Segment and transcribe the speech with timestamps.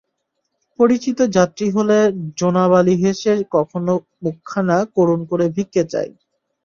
[0.79, 1.97] পরিচিত যাত্রী হলে
[2.39, 3.93] জোনাব আলি হেসে কখনো
[4.23, 6.11] মুখখানা করুণ করে ভিক্ষে চায়।